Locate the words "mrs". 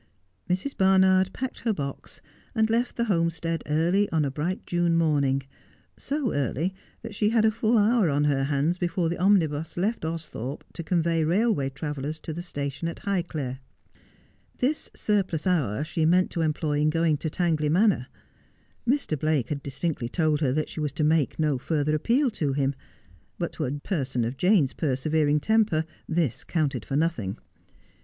0.49-0.75